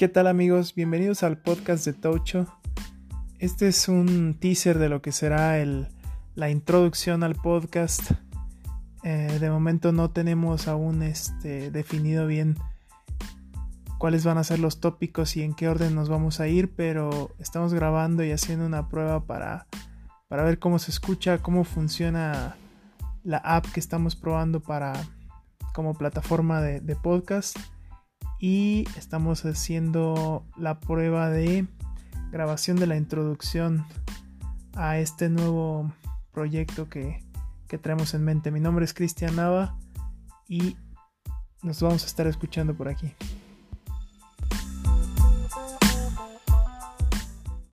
¿Qué 0.00 0.08
tal 0.08 0.28
amigos? 0.28 0.74
Bienvenidos 0.74 1.22
al 1.22 1.36
podcast 1.36 1.84
de 1.84 1.92
Tocho. 1.92 2.46
Este 3.38 3.68
es 3.68 3.86
un 3.86 4.32
teaser 4.32 4.78
de 4.78 4.88
lo 4.88 5.02
que 5.02 5.12
será 5.12 5.58
el, 5.58 5.88
la 6.34 6.48
introducción 6.48 7.22
al 7.22 7.34
podcast. 7.34 8.12
Eh, 9.02 9.36
de 9.38 9.50
momento 9.50 9.92
no 9.92 10.10
tenemos 10.10 10.68
aún 10.68 11.02
este, 11.02 11.70
definido 11.70 12.26
bien 12.26 12.56
cuáles 13.98 14.24
van 14.24 14.38
a 14.38 14.44
ser 14.44 14.58
los 14.58 14.80
tópicos 14.80 15.36
y 15.36 15.42
en 15.42 15.52
qué 15.52 15.68
orden 15.68 15.94
nos 15.94 16.08
vamos 16.08 16.40
a 16.40 16.48
ir, 16.48 16.74
pero 16.74 17.32
estamos 17.38 17.74
grabando 17.74 18.24
y 18.24 18.32
haciendo 18.32 18.64
una 18.64 18.88
prueba 18.88 19.26
para, 19.26 19.66
para 20.28 20.44
ver 20.44 20.58
cómo 20.58 20.78
se 20.78 20.92
escucha, 20.92 21.42
cómo 21.42 21.64
funciona 21.64 22.56
la 23.22 23.36
app 23.36 23.66
que 23.66 23.80
estamos 23.80 24.16
probando 24.16 24.60
para 24.60 24.94
como 25.74 25.92
plataforma 25.92 26.62
de 26.62 26.96
podcast 26.96 27.58
y 28.40 28.86
estamos 28.96 29.44
haciendo 29.44 30.46
la 30.56 30.80
prueba 30.80 31.28
de 31.28 31.66
grabación 32.32 32.78
de 32.78 32.86
la 32.86 32.96
introducción 32.96 33.84
a 34.74 34.98
este 34.98 35.28
nuevo 35.28 35.92
proyecto 36.32 36.88
que, 36.88 37.22
que 37.68 37.76
traemos 37.76 38.14
en 38.14 38.24
mente. 38.24 38.50
Mi 38.50 38.60
nombre 38.60 38.86
es 38.86 38.94
Cristian 38.94 39.36
Nava 39.36 39.78
y 40.48 40.76
nos 41.62 41.82
vamos 41.82 42.02
a 42.04 42.06
estar 42.06 42.26
escuchando 42.26 42.74
por 42.74 42.88
aquí. 42.88 43.12